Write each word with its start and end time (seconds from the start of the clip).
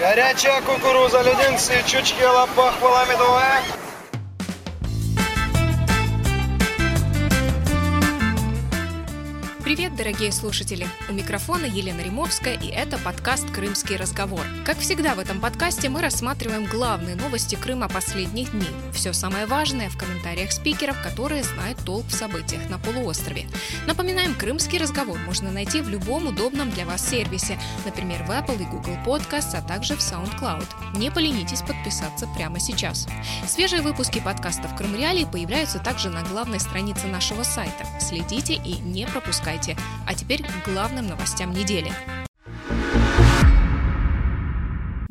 Горячая 0.00 0.62
кукуруза, 0.62 1.20
леденцы, 1.20 1.74
чучки, 1.86 2.24
лапах, 2.24 2.72
медовая. 3.06 3.60
Привет, 9.70 9.94
дорогие 9.94 10.32
слушатели! 10.32 10.84
У 11.08 11.12
микрофона 11.12 11.64
Елена 11.64 12.00
Римовская, 12.00 12.54
и 12.58 12.66
это 12.66 12.98
подкаст 12.98 13.48
«Крымский 13.52 13.94
разговор». 13.94 14.44
Как 14.66 14.76
всегда 14.80 15.14
в 15.14 15.20
этом 15.20 15.40
подкасте 15.40 15.88
мы 15.88 16.02
рассматриваем 16.02 16.64
главные 16.64 17.14
новости 17.14 17.54
Крыма 17.54 17.88
последних 17.88 18.50
дней. 18.50 18.72
Все 18.92 19.12
самое 19.12 19.46
важное 19.46 19.88
в 19.88 19.96
комментариях 19.96 20.50
спикеров, 20.50 21.00
которые 21.04 21.44
знают 21.44 21.78
толк 21.84 22.04
в 22.06 22.12
событиях 22.12 22.68
на 22.68 22.80
полуострове. 22.80 23.46
Напоминаем, 23.86 24.34
«Крымский 24.34 24.76
разговор» 24.76 25.16
можно 25.24 25.52
найти 25.52 25.82
в 25.82 25.88
любом 25.88 26.26
удобном 26.26 26.72
для 26.72 26.84
вас 26.84 27.08
сервисе, 27.08 27.56
например, 27.84 28.24
в 28.24 28.30
Apple 28.30 28.60
и 28.60 28.64
Google 28.64 28.98
Podcasts, 29.06 29.54
а 29.54 29.62
также 29.62 29.94
в 29.94 30.00
SoundCloud. 30.00 30.98
Не 30.98 31.12
поленитесь 31.12 31.62
подписаться 31.62 32.26
прямо 32.36 32.58
сейчас. 32.58 33.06
Свежие 33.46 33.82
выпуски 33.82 34.18
подкастов 34.18 34.74
«Крым 34.74 34.96
Реалии» 34.96 35.28
появляются 35.30 35.78
также 35.78 36.10
на 36.10 36.24
главной 36.24 36.58
странице 36.58 37.06
нашего 37.06 37.44
сайта. 37.44 37.86
Следите 38.00 38.54
и 38.54 38.80
не 38.80 39.06
пропускайте 39.06 39.59
сайте. 39.60 39.76
А 40.06 40.14
теперь 40.14 40.42
к 40.42 40.68
главным 40.68 41.06
новостям 41.06 41.52
недели. 41.52 41.92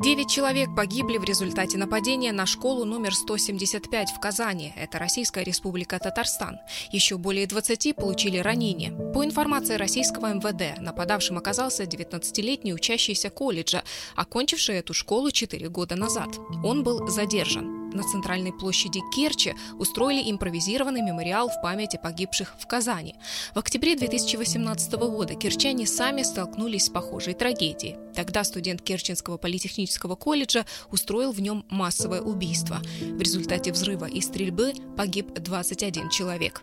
Девять 0.02 0.30
человек 0.30 0.74
погибли 0.74 1.18
в 1.18 1.24
результате 1.24 1.76
нападения 1.76 2.32
на 2.32 2.46
школу 2.46 2.86
номер 2.86 3.14
175 3.14 4.10
в 4.12 4.18
Казани. 4.18 4.72
Это 4.74 4.98
Российская 4.98 5.44
Республика 5.44 5.98
Татарстан. 5.98 6.56
Еще 6.90 7.18
более 7.18 7.46
20 7.46 7.96
получили 7.96 8.38
ранения. 8.38 8.92
По 9.12 9.22
информации 9.26 9.74
российского 9.74 10.32
МВД, 10.32 10.80
нападавшим 10.80 11.36
оказался 11.36 11.82
19-летний 11.82 12.72
учащийся 12.72 13.28
колледжа, 13.28 13.82
окончивший 14.16 14.76
эту 14.76 14.94
школу 14.94 15.30
4 15.30 15.68
года 15.68 15.96
назад. 15.96 16.30
Он 16.64 16.82
был 16.82 17.06
задержан 17.08 17.79
на 17.92 18.02
центральной 18.02 18.52
площади 18.52 19.00
Керчи 19.14 19.54
устроили 19.78 20.30
импровизированный 20.30 21.02
мемориал 21.02 21.48
в 21.48 21.60
памяти 21.62 21.98
погибших 22.02 22.54
в 22.58 22.66
Казани. 22.66 23.16
В 23.54 23.58
октябре 23.58 23.96
2018 23.96 24.92
года 24.94 25.34
керчане 25.34 25.86
сами 25.86 26.22
столкнулись 26.22 26.86
с 26.86 26.90
похожей 26.90 27.34
трагедией. 27.34 27.96
Тогда 28.14 28.44
студент 28.44 28.82
Керченского 28.82 29.36
политехнического 29.36 30.16
колледжа 30.16 30.66
устроил 30.90 31.32
в 31.32 31.40
нем 31.40 31.64
массовое 31.70 32.20
убийство. 32.20 32.80
В 33.00 33.20
результате 33.20 33.72
взрыва 33.72 34.06
и 34.06 34.20
стрельбы 34.20 34.72
погиб 34.96 35.32
21 35.34 36.10
человек. 36.10 36.62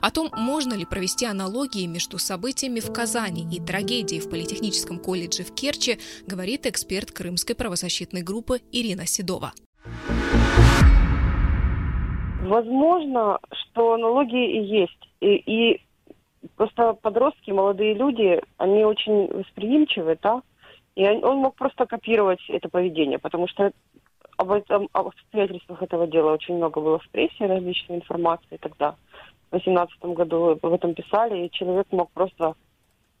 О 0.00 0.10
том, 0.10 0.30
можно 0.32 0.74
ли 0.74 0.84
провести 0.84 1.26
аналогии 1.26 1.86
между 1.86 2.18
событиями 2.18 2.80
в 2.80 2.92
Казани 2.92 3.46
и 3.54 3.60
трагедией 3.60 4.20
в 4.20 4.30
Политехническом 4.30 4.98
колледже 4.98 5.44
в 5.44 5.54
Керчи, 5.54 5.98
говорит 6.26 6.66
эксперт 6.66 7.10
Крымской 7.10 7.54
правозащитной 7.54 8.22
группы 8.22 8.60
Ирина 8.72 9.06
Седова. 9.06 9.52
Возможно, 12.44 13.38
что 13.52 13.94
аналогии 13.94 14.58
и 14.58 14.62
есть. 14.62 15.08
И, 15.20 15.36
и 15.36 15.80
просто 16.56 16.92
подростки, 16.92 17.50
молодые 17.50 17.94
люди, 17.94 18.38
они 18.58 18.84
очень 18.84 19.32
восприимчивы, 19.32 20.18
да, 20.22 20.42
и 20.94 21.08
он, 21.08 21.38
мог 21.38 21.56
просто 21.56 21.86
копировать 21.86 22.40
это 22.48 22.68
поведение, 22.68 23.18
потому 23.18 23.48
что 23.48 23.72
об, 24.36 24.50
этом, 24.50 24.90
об 24.92 25.06
обстоятельствах 25.06 25.82
этого 25.82 26.06
дела 26.06 26.32
очень 26.32 26.56
много 26.56 26.80
было 26.80 26.98
в 26.98 27.08
прессе, 27.08 27.46
различной 27.46 27.96
информации 27.96 28.58
тогда. 28.60 28.94
В 29.48 29.56
2018 29.56 30.04
году 30.16 30.58
об 30.62 30.66
этом 30.66 30.94
писали, 30.94 31.46
и 31.46 31.50
человек 31.50 31.86
мог 31.92 32.10
просто 32.10 32.54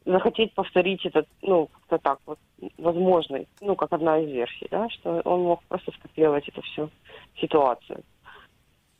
захотеть 0.04 0.52
повторить 0.52 1.06
этот, 1.06 1.26
ну, 1.40 1.70
как-то 1.72 1.98
так 1.98 2.18
вот, 2.26 2.38
возможный, 2.76 3.48
ну, 3.62 3.74
как 3.74 3.92
одна 3.94 4.18
из 4.18 4.28
версий, 4.28 4.68
да, 4.70 4.90
что 4.90 5.22
он 5.24 5.44
мог 5.44 5.62
просто 5.64 5.92
скопировать 5.92 6.46
эту 6.46 6.60
всю 6.60 6.90
ситуацию. 7.40 8.02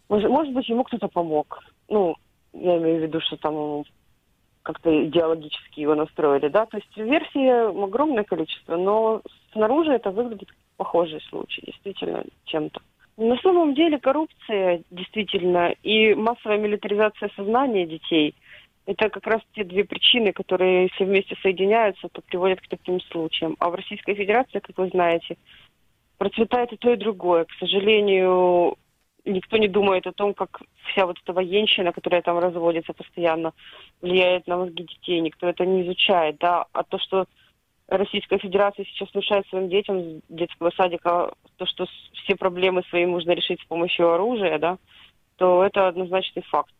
Может, 0.09 0.31
может 0.31 0.53
быть, 0.53 0.69
ему 0.69 0.85
кто-то 0.85 1.09
помог. 1.09 1.63
Ну, 1.89 2.17
я 2.53 2.77
имею 2.79 3.01
в 3.01 3.03
виду, 3.03 3.21
что 3.21 3.37
там 3.37 3.85
как-то 4.63 5.05
идеологически 5.07 5.81
его 5.81 5.95
настроили, 5.95 6.49
да. 6.49 6.67
То 6.67 6.79
есть 6.79 6.97
версий 6.97 7.49
огромное 7.49 8.25
количество, 8.25 8.77
но 8.77 9.23
снаружи 9.53 9.93
это 9.93 10.11
выглядит 10.11 10.49
похожий 10.77 11.21
случай, 11.29 11.63
действительно, 11.67 12.25
чем-то. 12.45 12.81
На 13.17 13.37
самом 13.39 13.75
деле 13.75 13.99
коррупция, 13.99 14.83
действительно, 14.91 15.75
и 15.83 16.15
массовая 16.15 16.59
милитаризация 16.59 17.31
сознания 17.37 17.87
детей– 17.87 18.35
это 18.87 19.09
как 19.09 19.27
раз 19.27 19.41
те 19.55 19.65
две 19.65 19.85
причины, 19.85 20.33
которые, 20.33 20.89
если 20.91 21.05
вместе 21.05 21.37
соединяются, 21.43 22.09
то 22.09 22.21
приводят 22.23 22.61
к 22.61 22.69
таким 22.69 23.01
случаям. 23.01 23.57
А 23.59 23.71
в 23.71 23.75
Российской 23.75 24.15
Федерации, 24.15 24.59
как 24.59 24.77
вы 24.77 24.89
знаете, 24.89 25.37
процветает 26.19 26.73
и 26.73 26.77
то, 26.77 26.93
и 26.93 26.97
другое. 26.97 27.45
К 27.45 27.53
сожалению, 27.59 28.77
никто 29.25 29.57
не 29.57 29.69
думает 29.69 30.07
о 30.07 30.13
том, 30.13 30.35
как 30.35 30.63
вся 30.85 31.07
вот 31.07 31.19
эта 31.23 31.33
военщина, 31.33 31.93
которая 31.93 32.23
там 32.23 32.39
разводится 32.39 32.93
постоянно, 32.93 33.53
влияет 34.01 34.47
на 34.47 34.57
мозги 34.57 34.85
детей. 34.85 35.21
Никто 35.21 35.49
это 35.49 35.65
не 35.65 35.83
изучает, 35.83 36.39
да. 36.39 36.67
А 36.73 36.83
то, 36.83 36.99
что 36.99 37.27
Российская 37.89 38.39
Федерация 38.39 38.85
сейчас 38.85 39.13
внушает 39.13 39.47
своим 39.49 39.69
детям 39.69 40.01
с 40.01 40.23
детского 40.29 40.71
садика 40.71 41.33
то, 41.57 41.67
что 41.67 41.87
все 42.25 42.37
проблемы 42.37 42.83
свои 42.89 43.07
можно 43.07 43.33
решить 43.33 43.61
с 43.61 43.67
помощью 43.67 44.13
оружия, 44.13 44.59
да, 44.59 44.79
то 45.37 45.63
это 45.65 45.89
однозначный 45.89 46.43
факт. 46.43 46.73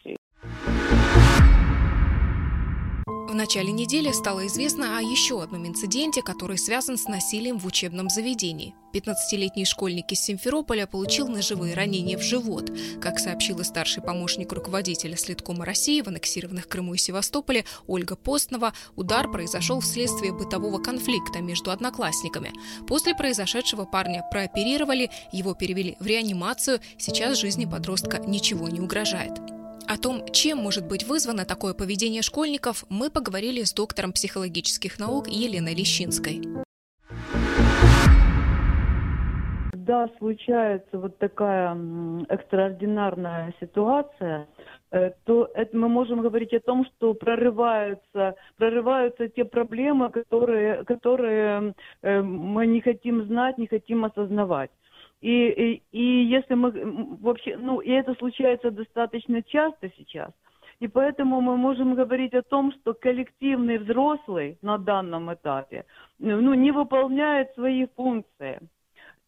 Начале 3.45 3.73
недели 3.73 4.11
стало 4.11 4.47
известно 4.47 4.97
о 4.97 5.03
еще 5.03 5.43
одном 5.43 5.67
инциденте, 5.67 6.23
который 6.23 6.57
связан 6.57 6.97
с 6.97 7.05
насилием 7.05 7.59
в 7.59 7.67
учебном 7.67 8.09
заведении. 8.09 8.75
15-летний 8.95 9.67
школьник 9.67 10.11
из 10.13 10.21
Симферополя 10.21 10.87
получил 10.87 11.29
ножевые 11.29 11.75
ранения 11.75 12.17
в 12.17 12.23
живот. 12.23 12.71
Как 13.03 13.19
сообщила 13.19 13.63
старший 13.63 14.03
помощник 14.03 14.51
руководителя 14.51 15.15
Следкома 15.19 15.67
России 15.67 16.01
в 16.01 16.09
аннексированных 16.09 16.69
Крыму 16.69 16.95
и 16.95 16.97
Севастополе 16.97 17.67
Ольга 17.87 18.17
Постнова, 18.17 18.73
удар 18.97 19.31
произошел 19.31 19.81
вследствие 19.81 20.33
бытового 20.33 20.79
конфликта 20.79 21.43
между 21.43 21.71
одноклассниками. 21.71 22.51
После 22.89 23.15
произошедшего 23.15 23.85
парня 23.85 24.27
прооперировали, 24.31 25.11
его 25.33 25.53
перевели 25.53 25.99
в 26.01 26.07
реанимацию, 26.07 26.81
сейчас 26.97 27.37
жизни 27.37 27.67
подростка 27.67 28.23
ничего 28.27 28.71
не 28.71 28.81
угрожает. 28.81 29.35
О 29.87 29.99
том, 29.99 30.25
чем 30.33 30.59
может 30.59 30.89
быть 30.89 31.05
вызвано 31.05 31.45
такое 31.45 31.75
поведение 31.75 32.23
школьников, 32.23 32.85
мы 32.89 33.11
поговорили 33.11 33.63
с 33.63 33.75
доктором 33.75 34.13
психологических 34.13 34.99
наук 34.99 35.29
Еленой 35.29 35.75
Лещинской. 35.75 36.41
Когда 39.73 40.09
случается 40.19 40.99
вот 40.99 41.19
такая 41.19 41.77
экстраординарная 42.31 43.53
ситуация, 43.61 44.49
э, 44.91 45.11
то 45.25 45.51
это 45.55 45.77
мы 45.77 45.89
можем 45.89 46.23
говорить 46.23 46.55
о 46.55 46.61
том, 46.61 46.87
что 46.87 47.13
прорываются, 47.13 48.37
прорываются 48.57 49.29
те 49.29 49.45
проблемы, 49.45 50.09
которые, 50.09 50.85
которые 50.85 51.75
э, 52.01 52.23
мы 52.23 52.67
не 52.67 52.81
хотим 52.81 53.27
знать, 53.27 53.59
не 53.59 53.67
хотим 53.67 54.07
осознавать. 54.07 54.71
И, 55.25 55.49
и, 55.49 55.83
и 55.91 56.25
если 56.27 56.53
мы 56.53 56.71
вообще, 57.23 57.57
ну, 57.57 57.81
и 57.81 57.91
это 57.91 58.15
случается 58.17 58.71
достаточно 58.71 59.43
часто 59.43 59.91
сейчас, 59.97 60.31
и 60.81 60.87
поэтому 60.87 61.41
мы 61.41 61.57
можем 61.57 61.95
говорить 61.95 62.35
о 62.35 62.43
том, 62.43 62.73
что 62.73 62.93
коллективный 62.93 63.79
взрослый 63.79 64.59
на 64.61 64.77
данном 64.77 65.33
этапе, 65.33 65.87
ну, 66.19 66.53
не 66.53 66.73
выполняет 66.73 67.55
свои 67.55 67.87
функции. 67.97 68.61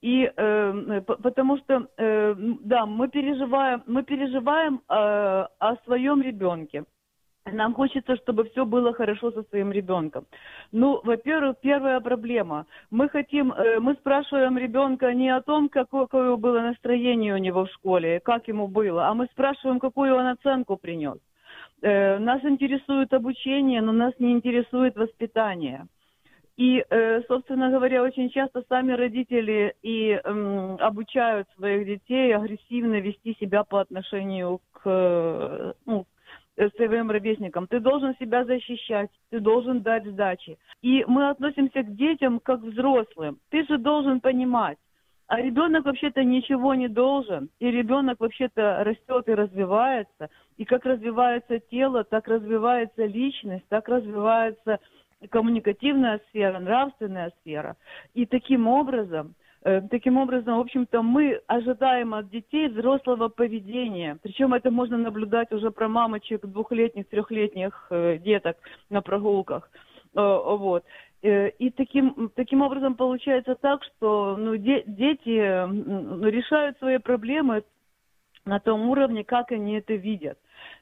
И 0.03 0.31
э, 0.37 1.01
потому 1.01 1.57
что, 1.57 1.89
э, 1.97 2.35
да, 2.61 2.85
мы 2.85 3.09
переживаем, 3.09 3.83
мы 3.87 4.03
переживаем 4.03 4.83
э, 4.91 4.93
о 4.93 5.77
своем 5.85 6.21
ребенке. 6.21 6.85
Нам 7.53 7.75
хочется, 7.75 8.17
чтобы 8.17 8.45
все 8.45 8.65
было 8.65 8.93
хорошо 8.93 9.31
со 9.31 9.43
своим 9.45 9.71
ребенком. 9.71 10.27
Ну, 10.73 11.01
во-первых, 11.05 11.57
первая 11.61 12.01
проблема. 12.01 12.67
Мы 12.91 13.09
хотим, 13.09 13.53
э, 13.53 13.79
мы 13.79 13.95
спрашиваем 13.95 14.59
ребенка 14.59 15.15
не 15.15 15.31
о 15.31 15.41
том, 15.41 15.69
какое, 15.69 16.37
было 16.37 16.61
настроение 16.61 17.35
у 17.35 17.39
него 17.39 17.67
в 17.67 17.71
школе, 17.71 18.21
как 18.21 18.49
ему 18.49 18.67
было, 18.67 19.07
а 19.07 19.15
мы 19.15 19.27
спрашиваем, 19.27 19.79
какую 19.79 20.17
он 20.17 20.27
оценку 20.27 20.77
принес. 20.77 21.19
Э, 21.83 22.19
нас 22.19 22.45
интересует 22.45 23.13
обучение, 23.13 23.81
но 23.81 23.93
нас 23.93 24.13
не 24.19 24.33
интересует 24.33 24.97
воспитание. 24.97 25.87
И, 26.57 26.85
э, 26.89 27.23
собственно 27.29 27.71
говоря, 27.71 28.03
очень 28.03 28.31
часто 28.31 28.65
сами 28.69 28.93
родители 28.93 29.75
и 29.83 30.13
обучают 30.81 31.47
своих 31.57 31.87
детей 31.87 32.35
агрессивно 32.35 32.99
вести 32.99 33.37
себя 33.39 33.63
по 33.63 33.81
отношению 33.81 34.61
к, 34.73 35.75
ну, 35.85 36.07
своим 36.77 37.11
ровесникам. 37.11 37.67
Ты 37.67 37.81
должен 37.81 38.15
себя 38.17 38.45
защищать, 38.45 39.11
ты 39.31 39.41
должен 39.41 39.83
дать 39.83 40.07
сдачи. 40.07 40.59
И 40.83 41.05
мы 41.07 41.29
относимся 41.29 41.83
к 41.83 41.95
детям 41.95 42.41
как 42.41 42.61
к 42.61 42.65
взрослым. 42.65 43.39
Ты 43.51 43.65
же 43.67 43.79
должен 43.79 44.21
понимать. 44.21 44.79
А 45.29 45.41
ребенок 45.41 45.85
вообще-то 45.85 46.23
ничего 46.23 46.75
не 46.75 46.89
должен. 46.89 47.51
И 47.59 47.71
ребенок 47.71 48.21
вообще-то 48.21 48.85
растет 48.85 49.29
и 49.29 49.35
развивается. 49.35 50.31
И 50.57 50.65
как 50.65 50.87
развивается 50.87 51.59
тело, 51.59 52.05
так 52.05 52.29
развивается 52.29 53.05
личность, 53.05 53.67
так 53.69 53.89
развивается 53.89 54.79
коммуникативная 55.31 56.21
сфера, 56.29 56.59
нравственная 56.59 57.33
сфера. 57.41 57.77
И 58.15 58.25
таким 58.25 58.69
образом 58.69 59.35
Э, 59.35 59.46
таким 59.91 60.17
образом, 60.17 60.59
в 60.59 60.61
общем-то, 60.61 61.03
мы 61.03 61.41
ожидаем 61.49 62.15
от 62.15 62.31
детей 62.31 62.69
взрослого 62.69 63.29
поведения. 63.29 64.17
Причем 64.23 64.55
это 64.55 64.71
можно 64.71 64.97
наблюдать 64.97 65.51
уже 65.53 65.71
про 65.71 65.89
мамочек 65.89 66.47
двухлетних, 66.47 67.09
трехлетних 67.09 67.87
э, 67.91 68.19
деток 68.19 68.57
на 68.91 69.03
прогулках. 69.03 69.69
Э, 70.15 70.21
вот. 70.21 70.85
И 71.23 71.73
таким, 71.77 72.31
таким 72.37 72.63
образом 72.63 72.95
получается 72.95 73.57
так, 73.57 73.83
что 73.83 74.37
ну, 74.39 74.57
де, 74.57 74.85
дети 74.87 75.41
решают 76.31 76.79
свои 76.79 76.99
проблемы 76.99 77.65
на 78.45 78.61
том 78.61 78.89
уровне, 78.89 79.25
как 79.25 79.51
они 79.51 79.79
это 79.79 79.95
видят. 79.95 80.39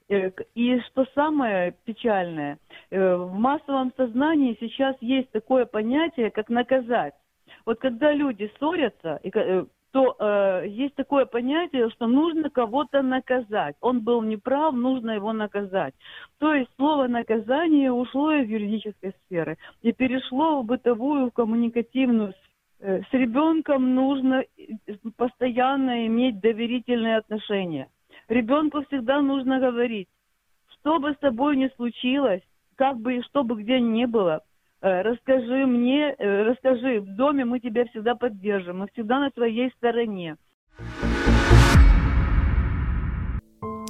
И 0.08 0.80
что 0.80 1.06
самое 1.14 1.74
печальное, 1.86 2.58
в 2.90 3.32
массовом 3.32 3.92
сознании 3.96 4.58
сейчас 4.60 4.96
есть 5.00 5.30
такое 5.30 5.64
понятие, 5.64 6.30
как 6.30 6.50
наказать. 6.50 7.14
Вот 7.66 7.78
когда 7.78 8.12
люди 8.12 8.50
ссорятся, 8.58 9.20
э, 9.22 9.64
то 9.92 10.16
э, 10.18 10.64
есть 10.68 10.94
такое 10.96 11.24
понятие, 11.24 11.90
что 11.90 12.06
нужно 12.06 12.50
кого-то 12.50 13.02
наказать. 13.02 13.76
Он 13.80 14.00
был 14.00 14.22
неправ, 14.22 14.74
нужно 14.74 15.12
его 15.12 15.32
наказать. 15.32 15.94
То 16.38 16.54
есть 16.54 16.70
слово 16.76 17.06
наказание 17.06 17.92
ушло 17.92 18.32
из 18.32 18.48
юридической 18.48 19.14
сферы 19.24 19.56
и 19.82 19.92
перешло 19.92 20.60
в 20.60 20.66
бытовую, 20.66 21.30
в 21.30 21.32
коммуникативную 21.32 22.32
сферу. 22.32 22.54
Э, 22.80 23.00
с 23.02 23.12
ребенком 23.12 23.94
нужно 23.94 24.44
э, 24.44 24.94
постоянно 25.16 26.06
иметь 26.06 26.40
доверительные 26.40 27.16
отношения. 27.16 27.88
Ребенку 28.28 28.84
всегда 28.84 29.22
нужно 29.22 29.58
говорить, 29.58 30.08
что 30.68 30.98
бы 30.98 31.12
с 31.14 31.18
тобой 31.18 31.56
ни 31.56 31.68
случилось, 31.76 32.42
как 32.76 32.98
бы 32.98 33.16
и 33.16 33.22
что 33.22 33.42
бы 33.42 33.62
где 33.62 33.80
ни 33.80 34.04
было, 34.04 34.42
расскажи 34.84 35.66
мне, 35.66 36.14
э, 36.18 36.42
расскажи, 36.42 37.00
в 37.00 37.16
доме 37.16 37.44
мы 37.44 37.58
тебя 37.58 37.86
всегда 37.86 38.14
поддержим, 38.14 38.80
мы 38.80 38.88
всегда 38.92 39.18
на 39.18 39.30
твоей 39.30 39.70
стороне. 39.78 40.36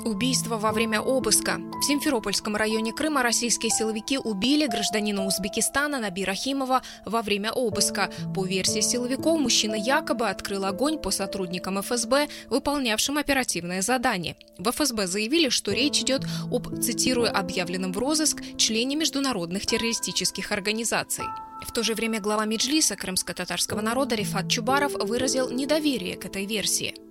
Убийство 0.05 0.59
во 0.59 0.73
время 0.73 1.01
обыска. 1.01 1.59
В 1.81 1.83
Симферопольском 1.83 2.57
районе 2.57 2.93
Крыма 2.93 3.23
российские 3.23 3.71
силовики 3.71 4.19
убили 4.19 4.67
гражданина 4.67 5.25
Узбекистана 5.25 5.99
Набира 5.99 6.35
Химова 6.35 6.83
во 7.07 7.23
время 7.23 7.51
обыска. 7.51 8.13
По 8.35 8.45
версии 8.45 8.81
силовиков, 8.81 9.41
мужчина 9.41 9.75
якобы 9.75 10.29
открыл 10.29 10.67
огонь 10.67 10.99
по 10.99 11.11
сотрудникам 11.11 11.81
ФСБ, 11.81 12.29
выполнявшим 12.51 13.17
оперативное 13.17 13.81
задание. 13.81 14.37
В 14.59 14.71
ФСБ 14.71 15.07
заявили, 15.07 15.49
что 15.49 15.73
речь 15.73 16.03
идет 16.03 16.27
об, 16.53 16.79
цитирую, 16.81 17.35
объявленном 17.35 17.93
в 17.93 17.99
розыск 17.99 18.43
члене 18.59 18.97
международных 18.97 19.65
террористических 19.65 20.53
организаций. 20.53 21.25
В 21.67 21.73
то 21.73 21.83
же 21.83 21.95
время 21.95 22.21
глава 22.21 22.45
Меджлиса 22.45 22.95
крымско-татарского 22.95 23.81
народа 23.81 24.17
Рифат 24.17 24.51
Чубаров 24.51 24.93
выразил 24.93 25.49
недоверие 25.49 26.17
к 26.17 26.27
этой 26.27 26.45
версии. 26.45 27.04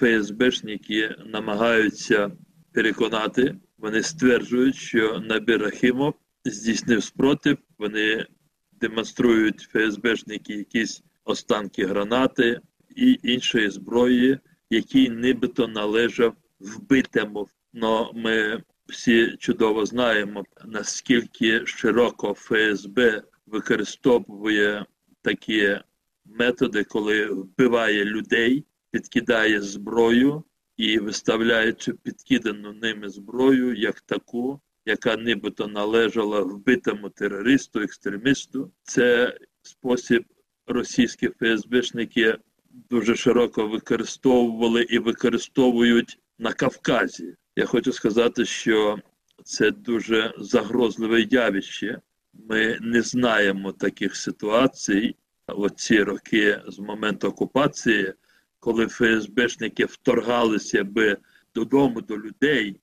ФСБшники 0.00 1.14
намагаються 1.26 2.30
переконати. 2.72 3.56
Вони 3.78 4.02
стверджують, 4.02 4.76
що 4.76 5.20
Набір 5.20 5.62
Рахімов 5.62 6.14
здійснив 6.44 7.04
спротив. 7.04 7.58
Вони 7.78 8.26
демонструють 8.72 9.60
ФСБшники 9.60 10.54
якісь 10.54 11.02
останки 11.24 11.86
гранати 11.86 12.60
і 12.96 13.18
іншої 13.22 13.70
зброї, 13.70 14.38
який 14.70 15.08
нібито 15.10 15.68
належав 15.68 16.34
вбитому. 16.60 17.48
Но 17.72 18.12
ми 18.14 18.62
всі 18.86 19.36
чудово 19.38 19.86
знаємо, 19.86 20.44
наскільки 20.64 21.66
широко 21.66 22.34
ФСБ 22.34 23.22
використовує 23.46 24.84
такі 25.22 25.78
методи, 26.24 26.84
коли 26.84 27.26
вбиває 27.26 28.04
людей 28.04 28.64
підкидає 28.90 29.60
зброю 29.60 30.44
і 30.76 30.98
виставляє 30.98 31.72
цю 31.72 31.94
підкидану 31.94 32.72
ними 32.72 33.08
зброю 33.08 33.74
як 33.74 34.00
таку, 34.00 34.60
яка 34.86 35.16
нібито 35.16 35.66
належала 35.66 36.40
вбитому 36.40 37.08
терористу, 37.08 37.80
екстремісту. 37.80 38.70
Це 38.82 39.38
спосіб 39.62 40.24
російські 40.66 41.28
ФСБшники 41.28 42.38
дуже 42.70 43.16
широко 43.16 43.68
використовували 43.68 44.82
і 44.82 44.98
використовують 44.98 46.18
на 46.38 46.52
Кавказі. 46.52 47.34
Я 47.56 47.66
хочу 47.66 47.92
сказати, 47.92 48.44
що 48.44 48.98
це 49.44 49.70
дуже 49.70 50.34
загрозливе 50.38 51.20
явище. 51.20 52.00
Ми 52.34 52.78
не 52.80 53.02
знаємо 53.02 53.72
таких 53.72 54.16
ситуацій. 54.16 55.16
Оці 55.46 56.02
роки 56.02 56.60
з 56.68 56.78
моменту 56.78 57.28
окупації 57.28 58.14
коли 58.60 58.86
ФСБшники 58.86 59.84
вторгалися 59.84 60.84
би 60.84 61.16
додому 61.54 62.00
до 62.00 62.18
людей, 62.18 62.80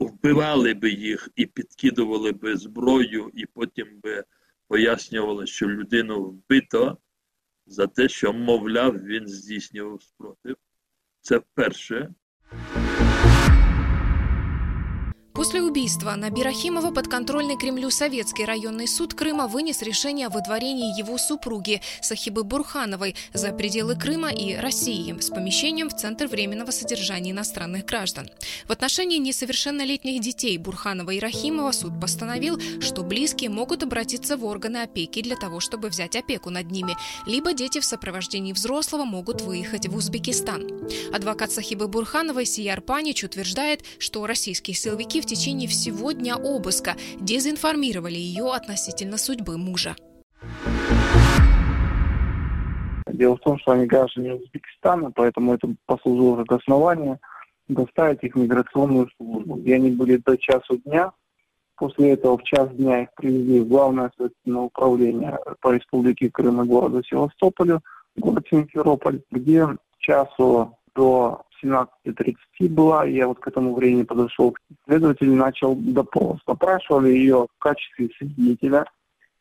вбивали 0.00 0.74
би 0.74 0.90
їх 0.90 1.28
і 1.36 1.46
підкидували 1.46 2.32
би 2.32 2.56
зброю, 2.56 3.30
і 3.34 3.46
потім 3.46 4.00
би 4.02 4.24
пояснювали, 4.68 5.46
що 5.46 5.68
людину 5.68 6.22
вбито 6.24 6.98
за 7.66 7.86
те, 7.86 8.08
що, 8.08 8.32
мовляв, 8.32 9.04
він 9.04 9.28
здійснював 9.28 10.02
спротив. 10.02 10.56
Це 11.20 11.40
перше. 11.54 12.14
После 15.36 15.60
убийства 15.60 16.14
Набира 16.16 16.50
Химова 16.50 16.90
подконтрольный 16.90 17.58
Кремлю 17.58 17.90
Советский 17.90 18.46
районный 18.46 18.88
суд 18.88 19.12
Крыма 19.12 19.48
вынес 19.48 19.82
решение 19.82 20.28
о 20.28 20.30
выдворении 20.30 20.98
его 20.98 21.18
супруги 21.18 21.82
Сахибы 22.00 22.42
Бурхановой 22.42 23.14
за 23.34 23.52
пределы 23.52 23.96
Крыма 23.96 24.32
и 24.32 24.54
России 24.54 25.14
с 25.20 25.28
помещением 25.28 25.90
в 25.90 25.94
Центр 25.94 26.26
временного 26.26 26.70
содержания 26.70 27.32
иностранных 27.32 27.84
граждан. 27.84 28.30
В 28.66 28.72
отношении 28.72 29.18
несовершеннолетних 29.18 30.22
детей 30.22 30.56
Бурханова 30.56 31.10
и 31.10 31.20
Рахимова 31.20 31.72
суд 31.72 32.00
постановил, 32.00 32.58
что 32.80 33.02
близкие 33.02 33.50
могут 33.50 33.82
обратиться 33.82 34.38
в 34.38 34.44
органы 34.46 34.78
опеки 34.78 35.20
для 35.20 35.36
того, 35.36 35.60
чтобы 35.60 35.90
взять 35.90 36.16
опеку 36.16 36.48
над 36.48 36.70
ними, 36.70 36.96
либо 37.26 37.52
дети 37.52 37.78
в 37.80 37.84
сопровождении 37.84 38.54
взрослого 38.54 39.04
могут 39.04 39.42
выехать 39.42 39.86
в 39.86 39.96
Узбекистан. 39.96 40.66
Адвокат 41.12 41.52
Сахибы 41.52 41.88
Бурхановой 41.88 42.46
Сияр 42.46 42.80
Панич 42.80 43.22
утверждает, 43.22 43.84
что 43.98 44.24
российские 44.24 44.74
силовики 44.74 45.25
в 45.26 45.28
течение 45.28 45.68
всего 45.68 46.12
дня 46.12 46.36
обыска 46.36 46.92
дезинформировали 47.18 48.14
ее 48.14 48.52
относительно 48.54 49.18
судьбы 49.18 49.58
мужа. 49.58 49.96
Дело 53.08 53.36
в 53.36 53.40
том, 53.40 53.58
что 53.58 53.72
они 53.72 53.86
граждане 53.86 54.34
Узбекистана, 54.34 55.10
поэтому 55.10 55.54
это 55.54 55.68
послужило 55.86 56.44
как 56.44 56.60
основание 56.60 57.18
доставить 57.66 58.22
их 58.22 58.36
в 58.36 58.38
миграционную 58.38 59.08
службу. 59.16 59.58
И 59.58 59.72
они 59.72 59.90
были 59.90 60.18
до 60.18 60.36
часу 60.36 60.76
дня. 60.84 61.10
После 61.74 62.12
этого 62.12 62.38
в 62.38 62.44
час 62.44 62.70
дня 62.70 63.02
их 63.02 63.08
привезли 63.16 63.60
в 63.60 63.68
Главное 63.68 64.12
следственное 64.16 64.62
управление 64.62 65.40
по 65.60 65.74
Республике 65.74 66.30
Крым 66.30 66.62
и 66.62 66.66
города 66.68 67.02
Севастополю, 67.02 67.82
город 68.14 68.46
Симферополь, 68.48 69.22
где 69.32 69.66
часу 69.98 70.78
до 70.94 71.42
17.30 71.62 72.36
была, 72.68 73.04
я 73.04 73.28
вот 73.28 73.38
к 73.38 73.48
этому 73.48 73.74
времени 73.74 74.02
подошел. 74.02 74.54
Следователь 74.86 75.30
начал 75.30 75.74
допрос. 75.74 76.40
Опрашивали 76.46 77.10
ее 77.10 77.46
в 77.54 77.58
качестве 77.58 78.10
свидетеля. 78.18 78.86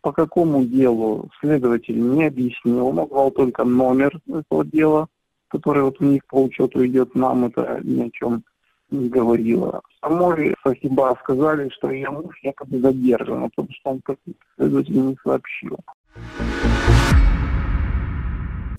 По 0.02 0.12
какому 0.12 0.64
делу 0.64 1.30
следователь 1.40 2.00
не 2.00 2.26
объяснил, 2.26 2.88
он 2.88 2.96
назвал 2.96 3.32
только 3.32 3.64
номер 3.64 4.20
этого 4.28 4.64
дела, 4.64 5.08
который 5.48 5.84
вот 5.84 6.00
у 6.00 6.04
них 6.04 6.26
по 6.28 6.44
учету 6.44 6.86
идет, 6.86 7.16
нам 7.16 7.46
это 7.46 7.80
ни 7.84 8.08
о 8.08 8.10
чем 8.12 8.44
не 8.92 9.10
говорила. 9.10 9.82
Самой 10.02 10.56
Сахиба 10.64 11.18
сказали, 11.24 11.70
что 11.70 11.90
ее 11.90 12.10
муж 12.10 12.36
якобы 12.44 12.80
задержан, 12.80 13.50
потому 13.50 13.70
что 13.72 13.90
он 13.92 14.02
как 14.02 14.18
следователь 14.56 15.00
не 15.00 15.18
сообщил. 15.24 15.78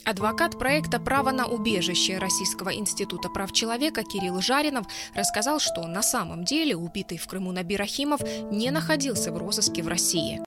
Адвокат 0.07 0.57
проекта 0.57 1.01
«Право 1.01 1.33
на 1.33 1.47
убежище» 1.47 2.19
Российского 2.19 2.73
института 2.73 3.29
прав 3.29 3.51
человека 3.51 4.05
Кирилл 4.05 4.41
Жаринов 4.41 4.87
рассказал, 5.17 5.59
что 5.59 5.85
на 5.89 6.01
самом 6.01 6.45
деле 6.45 6.77
убитый 6.77 7.19
в 7.19 7.27
Крыму 7.27 7.51
Набир 7.51 7.83
Ахимов 7.83 8.21
не 8.53 8.71
находился 8.71 9.33
в 9.33 9.37
розыске 9.37 9.83
в 9.83 9.89
России. 9.89 10.41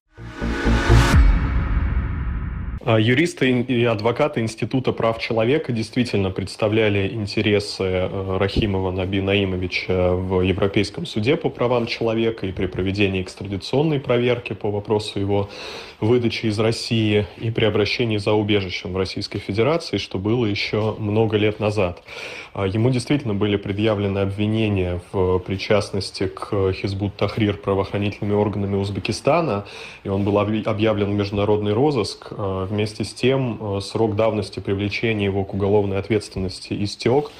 А 2.81 2.97
юристы 2.97 3.61
и 3.61 3.83
адвокаты 3.83 4.39
Института 4.39 4.93
прав 4.93 5.19
человека 5.19 5.73
действительно 5.73 6.31
представляли 6.31 7.09
интересы 7.09 7.83
э, 7.83 8.37
Рахимова 8.37 8.91
Наби 8.91 9.19
Наимовича 9.19 10.13
в 10.13 10.39
Европейском 10.41 11.05
суде 11.05 11.35
по 11.35 11.49
правам 11.49 11.87
человека 11.87 12.47
и 12.47 12.53
при 12.53 12.67
проведении 12.67 13.21
экстрадиционной 13.21 13.99
проверки 13.99 14.53
по 14.53 14.71
вопросу 14.71 15.19
его 15.19 15.49
выдачи 15.99 16.45
из 16.45 16.57
России 16.57 17.27
и 17.35 17.51
при 17.51 17.65
обращении 17.65 18.15
за 18.15 18.31
убежищем 18.31 18.93
в 18.93 18.97
Российской 18.97 19.39
Федерации, 19.39 19.97
что 19.97 20.17
было 20.17 20.45
еще 20.45 20.95
много 20.97 21.35
лет 21.35 21.59
назад. 21.59 22.01
А 22.53 22.65
ему 22.65 22.89
действительно 22.91 23.33
были 23.33 23.57
предъявлены 23.57 24.19
обвинения 24.19 25.01
в 25.11 25.39
причастности 25.39 26.27
к 26.27 26.71
Хизбут 26.71 27.17
Тахрир 27.17 27.57
правоохранительными 27.57 28.33
органами 28.33 28.77
Узбекистана, 28.77 29.65
и 30.05 30.09
он 30.09 30.23
был 30.23 30.39
объявлен 30.39 31.11
в 31.11 31.13
международный 31.13 31.73
розыск. 31.73 32.31
Вместе 32.69 33.03
с 33.03 33.13
тем 33.13 33.57
э, 33.59 33.81
срок 33.81 34.15
давности 34.15 34.59
привлечения 34.59 35.25
его 35.25 35.43
к 35.43 35.53
уголовной 35.53 35.97
ответственности 35.97 36.83
истек, 36.83 37.31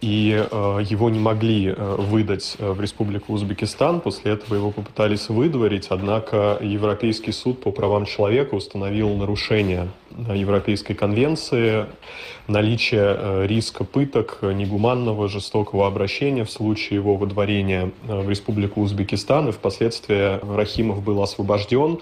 и 0.00 0.46
э, 0.48 0.80
его 0.88 1.10
не 1.10 1.18
могли 1.18 1.66
э, 1.66 1.96
выдать 1.98 2.54
э, 2.60 2.70
в 2.70 2.80
Республику 2.80 3.32
Узбекистан. 3.32 4.00
После 4.00 4.32
этого 4.32 4.54
его 4.54 4.70
попытались 4.70 5.28
выдворить, 5.28 5.88
однако 5.90 6.56
Европейский 6.60 7.32
суд 7.32 7.60
по 7.60 7.72
правам 7.72 8.06
человека 8.06 8.54
установил 8.54 9.08
нарушение 9.16 9.88
э, 10.10 10.36
Европейской 10.36 10.94
конвенции, 10.94 11.86
наличие 12.46 13.16
э, 13.18 13.46
риска 13.48 13.82
пыток, 13.82 14.38
негуманного, 14.42 15.28
жестокого 15.28 15.88
обращения 15.88 16.44
в 16.44 16.50
случае 16.50 16.98
его 16.98 17.16
выдворения 17.16 17.90
в 18.06 18.30
Республику 18.30 18.82
Узбекистан, 18.82 19.48
и 19.48 19.52
впоследствии 19.52 20.38
Рахимов 20.56 21.02
был 21.02 21.20
освобожден 21.20 21.98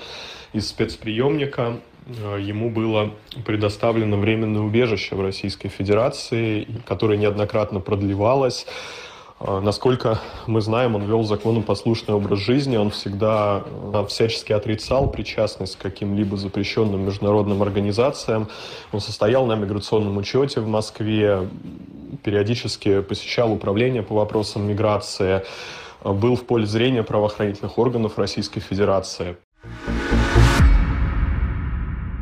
из 0.52 0.68
спецприемника 0.68 1.78
ему 2.06 2.70
было 2.70 3.10
предоставлено 3.44 4.16
временное 4.16 4.62
убежище 4.62 5.16
в 5.16 5.20
Российской 5.20 5.68
Федерации, 5.68 6.68
которое 6.86 7.18
неоднократно 7.18 7.80
продлевалось. 7.80 8.66
Э, 9.38 9.60
насколько 9.60 10.20
мы 10.46 10.60
знаем, 10.60 10.94
он 10.94 11.04
вел 11.04 11.25
законопослушный 11.25 12.14
образ 12.14 12.38
жизни, 12.38 12.76
он 12.76 12.90
всегда 12.90 13.64
э, 13.92 14.04
всячески 14.08 14.52
отрицал 14.52 15.10
причастность 15.10 15.76
к 15.76 15.82
каким-либо 15.82 16.36
запрещенным 16.36 17.04
международным 17.04 17.62
организациям. 17.62 18.48
Он 18.92 19.00
состоял 19.00 19.46
на 19.46 19.56
миграционном 19.56 20.16
учете 20.16 20.60
в 20.60 20.68
Москве, 20.68 21.48
периодически 22.22 23.02
посещал 23.02 23.52
управление 23.52 24.02
по 24.02 24.14
вопросам 24.14 24.66
миграции, 24.68 25.42
был 26.04 26.36
в 26.36 26.44
поле 26.44 26.66
зрения 26.66 27.02
правоохранительных 27.02 27.78
органов 27.78 28.18
Российской 28.18 28.60
Федерации. 28.60 29.36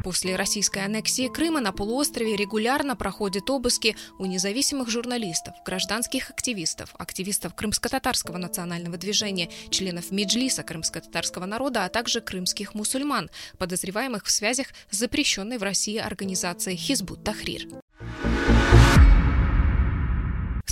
После 0.05 0.37
российской 0.37 0.85
аннексии 0.85 1.29
Крыма 1.29 1.61
на 1.61 1.73
полуострове 1.73 2.37
регулярно 2.37 2.95
проходят 2.95 3.49
обыски 3.49 3.97
у 4.19 4.27
независимых 4.27 4.91
журналистов, 4.91 5.55
гражданских 5.65 6.29
активистов, 6.29 6.95
активистов 6.99 7.55
крымско-татарского 7.55 8.37
национального 8.37 8.99
движения, 8.99 9.49
членов 9.71 10.11
Меджлиса 10.11 10.63
крымско-татарского 10.63 11.47
народа, 11.47 11.87
а 11.87 11.89
также 11.89 12.21
крымских 12.21 12.75
мусульман, 12.75 13.31
подозреваемых 13.57 14.27
в 14.27 14.31
связях 14.31 14.69
с 14.91 14.99
запрещенной 14.99 15.57
в 15.57 15.63
России 15.63 15.97
организацией 15.97 16.77
Хизбут 16.77 17.25
Тахрир. 17.25 17.84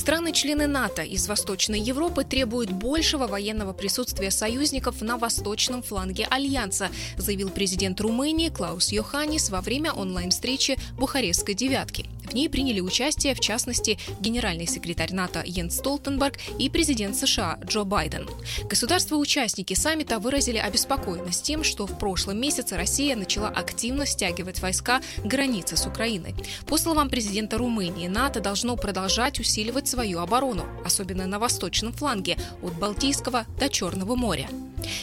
Страны-члены 0.02 0.66
НАТО 0.66 1.02
из 1.02 1.28
Восточной 1.28 1.78
Европы 1.78 2.24
требуют 2.24 2.72
большего 2.72 3.28
военного 3.28 3.72
присутствия 3.72 4.32
союзников 4.32 5.00
на 5.00 5.16
восточном 5.16 5.80
фланге 5.80 6.26
Альянса, 6.28 6.90
заявил 7.16 7.50
президент 7.50 8.00
Румынии 8.00 8.48
Клаус 8.48 8.90
Йоханнис 8.90 9.48
во 9.50 9.60
время 9.60 9.92
онлайн-встречи 9.92 10.76
Бухарестской 10.98 11.54
девятки. 11.54 12.06
В 12.24 12.34
ней 12.34 12.48
приняли 12.48 12.80
участие, 12.80 13.34
в 13.34 13.40
частности, 13.40 13.98
генеральный 14.18 14.66
секретарь 14.66 15.12
НАТО 15.12 15.42
Йенс 15.44 15.76
Столтенберг 15.76 16.38
и 16.58 16.70
президент 16.70 17.14
США 17.14 17.58
Джо 17.64 17.84
Байден. 17.84 18.26
Государства-участники 18.64 19.74
саммита 19.74 20.18
выразили 20.18 20.56
обеспокоенность 20.56 21.44
тем, 21.44 21.62
что 21.62 21.86
в 21.86 21.98
прошлом 21.98 22.40
месяце 22.40 22.76
Россия 22.76 23.16
начала 23.16 23.48
активно 23.48 24.06
стягивать 24.06 24.60
войска 24.60 25.00
к 25.18 25.26
границе 25.26 25.76
с 25.76 25.86
Украиной. 25.86 26.34
По 26.66 26.78
словам 26.78 27.10
президента 27.10 27.58
Румынии, 27.58 28.08
НАТО 28.08 28.40
должно 28.40 28.76
продолжать 28.76 29.38
усиливать 29.38 29.91
свою 29.91 30.19
оборону, 30.19 30.63
особенно 30.85 31.27
на 31.27 31.39
восточном 31.39 31.93
фланге, 31.93 32.37
от 32.61 32.73
Балтийского 32.73 33.45
до 33.59 33.69
Черного 33.69 34.15
моря. 34.15 34.47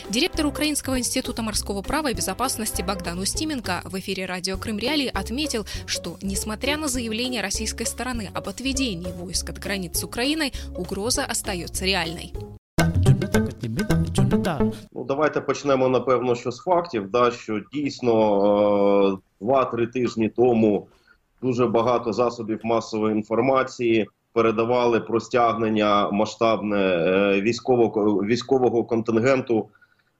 Директор 0.08 0.46
Украинского 0.46 0.98
института 0.98 1.42
морского 1.42 1.82
права 1.82 2.10
и 2.10 2.14
безопасности 2.14 2.82
Богдан 2.82 3.18
Устименко 3.18 3.82
в 3.84 3.98
эфире 3.98 4.26
радио 4.26 4.56
Крым 4.56 4.78
Реалии 4.78 5.10
отметил, 5.12 5.66
что, 5.86 6.16
несмотря 6.22 6.76
на 6.76 6.88
заявление 6.88 7.42
российской 7.42 7.84
стороны 7.84 8.30
об 8.34 8.48
отведении 8.48 9.12
войск 9.12 9.50
от 9.50 9.58
границ 9.58 9.98
с 9.98 10.04
Украиной, 10.04 10.52
угроза 10.76 11.24
остается 11.24 11.84
реальной. 11.84 12.32
Ну, 14.92 15.04
Давайте 15.04 15.40
почнемо 15.40 15.88
напевно, 15.88 16.34
що 16.34 16.50
з 16.50 16.58
фактів, 16.58 17.10
да, 17.10 17.30
що 17.30 17.60
дійсно 17.72 19.20
2-3 19.40 19.92
тижні 19.92 20.28
тому 20.28 20.88
дуже 21.42 21.66
багато 21.66 22.12
засобів 22.12 22.60
масової 22.64 23.14
інформації 23.14 24.08
передавали 24.39 24.99
про 24.99 25.19
стягнення 25.19 26.09
масштабне 26.11 26.77
е, 26.77 27.41
військового 27.41 28.23
військового 28.23 28.83
контингенту 28.83 29.67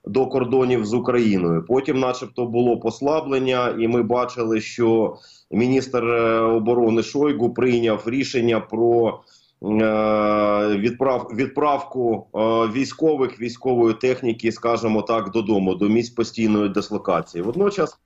до 0.04 0.26
кордонів 0.26 0.86
з 0.86 0.94
Україною. 0.94 1.64
Потім, 1.68 2.00
начебто, 2.00 2.46
було 2.46 2.80
послаблення, 2.80 3.74
і 3.78 3.88
ми 3.88 4.02
бачили, 4.02 4.60
що 4.60 5.16
міністр 5.50 6.04
е, 6.04 6.40
оборони 6.40 7.02
Шойгу 7.02 7.54
прийняв 7.54 8.02
рішення 8.06 8.60
про 8.60 9.08
е, 9.08 10.76
відправ 10.76 11.30
відправку 11.34 12.26
військових 12.74 13.40
військової 13.40 13.94
техніки, 13.94 14.52
скажімо 14.52 15.02
так, 15.02 15.30
додому 15.30 15.74
до 15.74 15.88
місць 15.88 16.10
постійної 16.10 16.68
дислокації. 16.68 17.42
Водночас. 17.42 17.98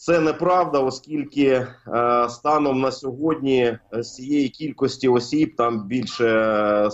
Це 0.00 0.20
неправда, 0.20 0.78
оскільки 0.78 1.46
е, 1.46 1.66
станом 2.28 2.80
на 2.80 2.90
сьогодні 2.90 3.78
з 3.92 4.14
цієї 4.14 4.48
кількості 4.48 5.08
осіб, 5.08 5.56
там 5.56 5.86
більше 5.86 6.88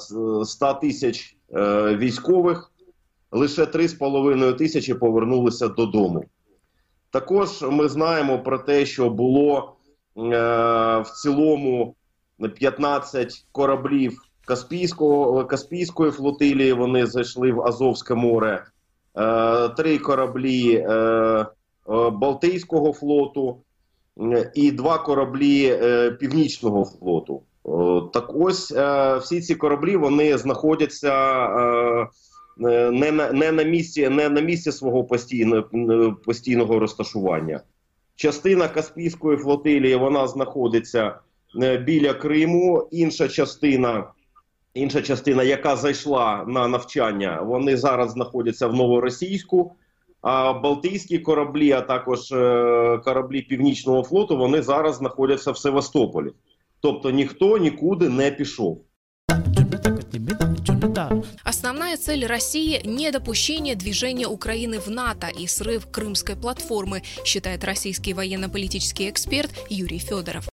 100 0.44 0.74
тисяч 0.74 1.36
е, 1.56 1.96
військових, 1.96 2.72
лише 3.32 3.64
3,5 3.64 4.56
тисячі 4.56 4.94
повернулися 4.94 5.68
додому. 5.68 6.24
Також 7.10 7.62
ми 7.62 7.88
знаємо 7.88 8.38
про 8.38 8.58
те, 8.58 8.86
що 8.86 9.10
було 9.10 9.76
е, 10.16 10.20
в 10.98 11.10
цілому 11.22 11.94
15 12.54 13.46
кораблів 13.52 14.22
Каспійського 14.44 15.44
Каспійської 15.44 16.10
флотилії. 16.10 16.72
Вони 16.72 17.06
зайшли 17.06 17.52
в 17.52 17.62
Азовське 17.62 18.14
море, 18.14 18.64
е, 19.18 19.68
три 19.68 19.98
кораблі. 19.98 20.84
Е, 20.88 21.46
Е, 21.46 21.46
Балтійського 22.12 22.92
флоту 22.92 23.56
і 24.54 24.72
два 24.72 24.98
кораблі 24.98 25.78
е, 25.82 26.10
Північного 26.10 26.84
флоту. 26.84 27.42
Е, 27.66 27.70
так 28.12 28.30
ось 28.34 28.72
всі 29.20 29.40
ці 29.40 29.54
кораблі 29.54 29.96
вони 29.96 30.38
знаходяться 30.38 31.12
не 32.58 33.12
на 33.12 33.32
не 33.32 33.52
на 33.52 33.62
місці 33.62 34.08
не 34.08 34.28
на 34.28 34.40
місці 34.40 34.72
свого 34.72 35.04
постійного 35.04 36.16
постійного 36.24 36.78
розташування. 36.78 37.60
Частина 38.16 38.68
Каспійської 38.68 39.38
флотилії 39.38 39.96
вона 39.96 40.28
знаходиться 40.28 41.18
біля 41.86 42.14
Криму. 42.14 42.88
Інша 42.90 43.28
частина, 43.28 44.10
інша 44.74 45.02
частина, 45.02 45.42
яка 45.42 45.76
зайшла 45.76 46.44
на 46.48 46.68
навчання, 46.68 47.42
вони 47.42 47.76
зараз 47.76 48.10
знаходяться 48.10 48.66
в 48.66 48.74
Новоросійську. 48.74 49.72
А 50.25 50.53
Балтійські 50.53 51.19
кораблі, 51.19 51.71
а 51.71 51.81
також 51.81 52.31
е, 52.31 52.99
кораблі 53.03 53.41
Північного 53.41 54.03
флоту, 54.03 54.37
вони 54.37 54.61
зараз 54.61 54.95
знаходяться 54.95 55.51
в 55.51 55.57
Севастополі. 55.57 56.27
Тобто 56.79 57.09
ніхто 57.11 57.57
нікуди 57.57 58.09
не 58.09 58.31
пішов. 58.31 58.81
Основная 61.43 61.97
цель 61.97 62.25
России – 62.25 62.83
недопущение 62.83 63.75
движения 63.75 64.27
Украины 64.27 64.79
в 64.79 64.89
НАТО 64.89 65.27
и 65.27 65.47
срыв 65.47 65.87
крымской 65.91 66.35
платформы, 66.35 67.01
считает 67.23 67.63
российский 67.63 68.13
военно-политический 68.13 69.09
эксперт 69.09 69.51
Юрий 69.69 69.99
Федоров. 69.99 70.49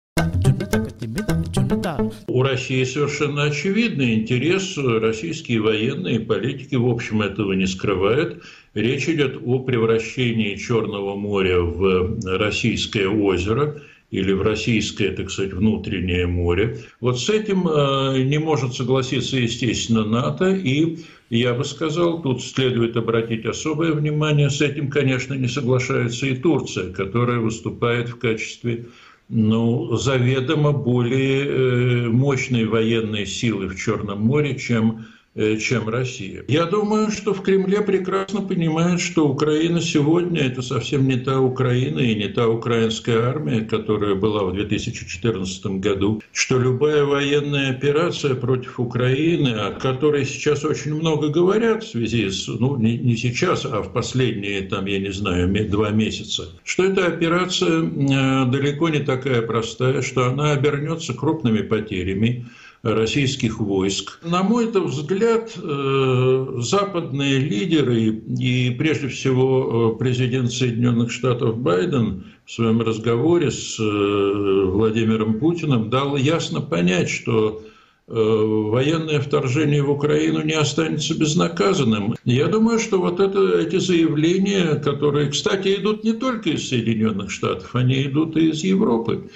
У 2.27 2.43
России 2.43 2.83
совершенно 2.83 3.43
очевидный 3.43 4.15
интерес. 4.15 4.77
Российские 4.77 5.61
военные 5.61 6.19
политики, 6.19 6.75
в 6.75 6.87
общем, 6.87 7.21
этого 7.21 7.53
не 7.53 7.65
скрывают. 7.65 8.43
Речь 8.73 9.07
идет 9.09 9.39
о 9.43 9.59
превращении 9.59 10.55
Черного 10.55 11.15
моря 11.15 11.59
в 11.59 12.19
российское 12.37 13.07
озеро 13.07 13.81
или 14.13 14.31
в 14.31 14.43
российское, 14.43 15.09
так 15.09 15.31
сказать, 15.31 15.53
внутреннее 15.53 16.27
море. 16.27 16.77
Вот 17.01 17.19
с 17.19 17.29
этим 17.29 17.67
э, 17.67 18.21
не 18.21 18.37
может 18.37 18.75
согласиться, 18.75 19.37
естественно, 19.37 20.05
НАТО, 20.05 20.53
и 20.53 20.99
я 21.31 21.55
бы 21.55 21.65
сказал, 21.65 22.21
тут 22.21 22.43
следует 22.43 22.95
обратить 22.95 23.43
особое 23.43 23.93
внимание, 23.93 24.51
с 24.51 24.61
этим, 24.61 24.91
конечно, 24.91 25.33
не 25.33 25.47
соглашается 25.47 26.27
и 26.27 26.35
Турция, 26.35 26.93
которая 26.93 27.39
выступает 27.39 28.09
в 28.09 28.19
качестве 28.19 28.85
ну, 29.29 29.95
заведомо 29.95 30.71
более 30.71 31.45
э, 31.45 32.09
мощной 32.09 32.65
военной 32.65 33.25
силы 33.25 33.67
в 33.67 33.75
Черном 33.75 34.21
море, 34.21 34.57
чем 34.57 35.05
чем 35.35 35.89
Россия. 35.89 36.43
Я 36.47 36.65
думаю, 36.65 37.09
что 37.09 37.33
в 37.33 37.41
Кремле 37.41 37.81
прекрасно 37.81 38.41
понимают, 38.41 39.01
что 39.01 39.27
Украина 39.27 39.81
сегодня– 39.81 40.41
это 40.43 40.61
совсем 40.61 41.07
не 41.07 41.17
та 41.17 41.39
Украина 41.39 41.99
и 41.99 42.15
не 42.15 42.27
та 42.27 42.47
украинская 42.47 43.29
армия, 43.29 43.61
которая 43.61 44.15
была 44.15 44.43
в 44.43 44.53
2014 44.53 45.65
году, 45.81 46.21
что 46.31 46.59
любая 46.59 47.03
военная 47.03 47.71
операция 47.71 48.35
против 48.35 48.79
Украины, 48.79 49.49
о 49.49 49.71
которой 49.71 50.25
сейчас 50.25 50.63
очень 50.65 50.93
много 50.93 51.29
говорят 51.29 51.83
в 51.83 51.89
связи 51.89 52.29
с, 52.29 52.47
ну, 52.47 52.77
не, 52.77 52.97
не 52.97 53.17
сейчас, 53.17 53.65
а 53.65 53.81
в 53.81 53.91
последние, 53.91 54.61
там, 54.61 54.85
я 54.85 54.99
не 54.99 55.11
знаю, 55.11 55.49
два 55.69 55.89
месяца, 55.89 56.49
что 56.63 56.83
эта 56.83 57.07
операция 57.07 57.81
э, 57.81 58.45
далеко 58.51 58.89
не 58.89 58.99
такая 58.99 59.41
простая, 59.41 60.01
что 60.01 60.25
она 60.27 60.51
обернется 60.51 61.13
крупными 61.13 61.61
потерями, 61.61 62.45
российских 62.83 63.59
войск. 63.59 64.19
На 64.23 64.43
мой 64.43 64.67
взгляд, 64.67 65.53
э, 65.55 66.45
западные 66.59 67.39
лидеры 67.39 68.01
и 68.01 68.75
прежде 68.77 69.07
всего 69.07 69.93
э, 69.95 69.99
президент 69.99 70.51
Соединенных 70.51 71.09
Штатов 71.09 71.57
Байден 71.57 72.25
в 72.45 72.51
своем 72.51 72.81
разговоре 72.81 73.51
с 73.51 73.79
э, 73.79 74.65
Владимиром 74.65 75.39
Путиным 75.39 75.89
дал 75.89 76.17
ясно 76.17 76.59
понять, 76.59 77.09
что 77.09 77.63
военное 78.05 79.21
вторжение 79.21 79.81
в 79.81 79.89
Украину 79.89 80.41
не 80.41 80.51
останется 80.51 81.17
безнаказанным. 81.17 82.15
Я 82.25 82.47
думаю, 82.47 82.77
что 82.77 82.99
вот 82.99 83.21
это, 83.21 83.57
эти 83.57 83.77
заявления, 83.77 84.75
которые, 84.75 85.29
кстати, 85.29 85.75
идут 85.75 86.03
не 86.03 86.11
только 86.11 86.49
из 86.49 86.67
Соединенных 86.67 87.31
Штатов, 87.31 87.73
они 87.75 88.03
идут 88.03 88.35
и 88.35 88.49
из 88.49 88.61
Европы 88.61 89.29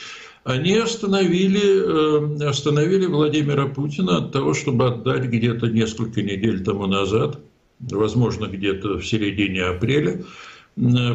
они 0.47 0.75
остановили, 0.75 2.39
э, 2.39 2.47
остановили 2.47 3.05
Владимира 3.05 3.67
Путина 3.67 4.19
от 4.19 4.31
того, 4.31 4.53
чтобы 4.53 4.87
отдать 4.87 5.25
где-то 5.25 5.67
несколько 5.67 6.21
недель 6.21 6.63
тому 6.63 6.87
назад, 6.87 7.39
возможно, 7.81 8.45
где-то 8.45 8.97
в 8.97 9.05
середине 9.05 9.63
апреля, 9.63 10.23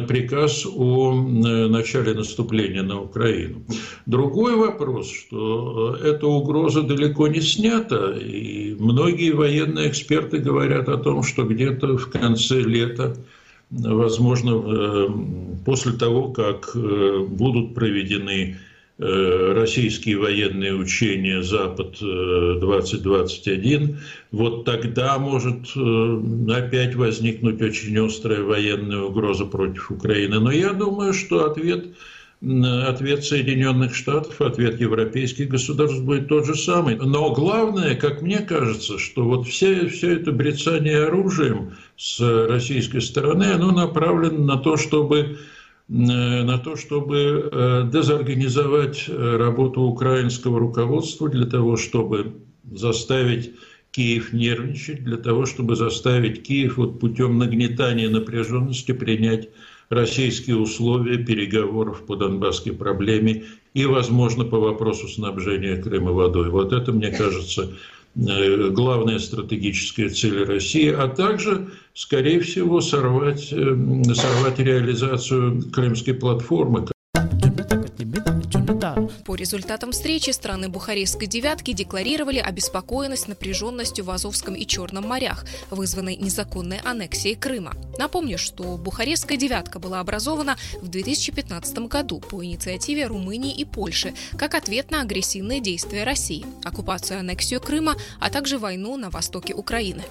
приказ 0.07 0.67
о 0.67 1.13
начале 1.13 2.13
наступления 2.13 2.83
на 2.83 3.01
Украину. 3.01 3.63
Другой 4.05 4.55
вопрос, 4.55 5.09
что 5.09 5.95
эта 5.95 6.27
угроза 6.27 6.83
далеко 6.83 7.27
не 7.27 7.41
снята, 7.41 8.13
и 8.15 8.75
многие 8.77 9.31
военные 9.31 9.89
эксперты 9.89 10.39
говорят 10.39 10.89
о 10.89 10.97
том, 10.97 11.23
что 11.23 11.43
где-то 11.43 11.97
в 11.97 12.11
конце 12.11 12.59
лета 12.59 13.15
возможно, 13.71 14.51
э, 14.51 15.07
после 15.65 15.93
того, 15.93 16.29
как 16.29 16.75
э, 16.75 17.25
будут 17.27 17.73
проведены 17.73 18.57
Э, 18.57 18.72
российские 18.99 20.17
военные 20.17 20.75
учения 20.75 21.41
«Запад-2021», 21.41 23.89
э, 23.89 23.93
вот 24.31 24.65
тогда 24.65 25.17
может 25.17 25.71
э, 25.75 26.21
опять 26.51 26.93
возникнуть 26.95 27.59
очень 27.61 27.97
острая 28.05 28.43
военная 28.43 29.01
угроза 29.01 29.45
против 29.45 29.89
Украины. 29.89 30.39
Но 30.39 30.51
я 30.51 30.73
думаю, 30.73 31.13
что 31.13 31.45
ответ, 31.45 31.87
ответ 32.41 33.23
Соединенных 33.23 33.95
Штатов, 33.95 34.39
ответ 34.41 34.79
европейских 34.79 35.49
государств 35.49 36.03
будет 36.03 36.27
тот 36.27 36.45
же 36.45 36.53
самый. 36.53 36.95
Но 36.95 37.33
главное, 37.33 37.95
как 37.95 38.21
мне 38.21 38.41
кажется, 38.41 38.99
что 38.99 39.23
вот 39.23 39.47
все, 39.47 39.87
все 39.87 40.17
это 40.17 40.31
брецание 40.31 41.05
оружием 41.05 41.71
с 41.97 42.19
российской 42.47 43.01
стороны, 43.01 43.45
оно 43.45 43.71
направлено 43.71 44.43
на 44.43 44.57
то, 44.57 44.77
чтобы 44.77 45.35
Э, 45.35 45.37
на 45.93 46.57
то, 46.57 46.75
чтобы 46.75 47.49
э, 47.51 47.89
дезорганизовать 47.93 49.05
э, 49.07 49.37
работу 49.37 49.81
украинского 49.81 50.59
руководства 50.59 51.29
для 51.29 51.45
того, 51.45 51.77
чтобы 51.77 52.33
заставить 52.71 53.51
Киев 53.91 54.33
нервничать, 54.33 55.03
для 55.03 55.17
того, 55.17 55.45
чтобы 55.45 55.75
заставить 55.75 56.41
Киев 56.41 56.77
вот 56.77 56.99
путем 56.99 57.37
нагнетания 57.37 58.09
напряженности 58.09 58.91
принять 58.91 59.49
российские 59.89 60.57
условия 60.57 61.19
переговоров 61.19 62.07
по 62.07 62.15
донбасской 62.15 62.73
проблеме 62.73 63.43
и, 63.75 63.85
возможно, 63.85 64.45
по 64.45 64.59
вопросу 64.59 65.07
снабжения 65.07 65.79
Крыма 65.79 66.11
водой. 66.11 66.49
Вот 66.49 66.73
это, 66.73 66.91
мне 66.91 67.11
кажется, 67.11 67.69
Э, 67.69 67.75
главная 68.15 69.19
стратегическая 69.19 70.09
цель 70.09 70.43
России, 70.43 70.89
а 70.89 71.07
также, 71.07 71.69
скорее 71.93 72.39
всего, 72.41 72.79
сорвать, 72.81 73.51
э, 73.51 74.03
сорвать 74.13 74.59
реализацию 74.59 75.63
крымской 75.71 76.13
платформы, 76.13 76.87
по 79.23 79.35
результатам 79.35 79.91
встречи 79.91 80.31
страны 80.31 80.69
Бухарестской 80.69 81.27
девятки 81.27 81.73
декларировали 81.73 82.39
обеспокоенность 82.39 83.27
напряженностью 83.27 84.05
в 84.05 84.11
Азовском 84.11 84.55
и 84.55 84.65
Черном 84.65 85.07
морях, 85.07 85.45
вызванной 85.71 86.15
незаконной 86.15 86.79
аннексией 86.83 87.35
Крыма. 87.35 87.73
Напомню, 87.97 88.37
что 88.37 88.77
Бухарестская 88.77 89.37
девятка 89.37 89.79
была 89.79 89.99
образована 89.99 90.57
в 90.81 90.87
2015 90.87 91.77
году 91.87 92.19
по 92.19 92.43
инициативе 92.43 93.07
Румынии 93.07 93.55
и 93.55 93.65
Польши 93.65 94.13
как 94.37 94.55
ответ 94.55 94.91
на 94.91 95.01
агрессивные 95.01 95.61
действия 95.61 96.03
России, 96.03 96.45
оккупацию 96.63 97.17
и 97.17 97.19
аннексию 97.21 97.61
Крыма, 97.61 97.95
а 98.19 98.29
также 98.29 98.57
войну 98.57 98.97
на 98.97 99.09
востоке 99.09 99.53
Украины. 99.53 100.03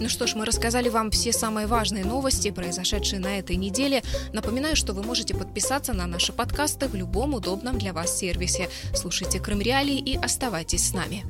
Ну 0.00 0.08
что 0.08 0.26
ж, 0.26 0.34
мы 0.34 0.44
рассказали 0.44 0.88
вам 0.88 1.10
все 1.10 1.32
самые 1.32 1.66
важные 1.66 2.04
новости, 2.04 2.50
произошедшие 2.50 3.20
на 3.20 3.38
этой 3.38 3.56
неделе. 3.56 4.02
Напоминаю, 4.32 4.76
что 4.76 4.92
вы 4.92 5.02
можете 5.02 5.34
подписаться 5.34 5.92
на 5.92 6.06
наши 6.06 6.32
подкасты 6.32 6.88
в 6.88 6.94
любом 6.94 7.34
удобном 7.34 7.78
для 7.78 7.92
вас 7.92 8.16
сервисе. 8.16 8.68
Слушайте 8.94 9.40
Крым 9.40 9.60
Реалии 9.60 9.98
и 9.98 10.16
оставайтесь 10.16 10.88
с 10.88 10.94
нами. 10.94 11.24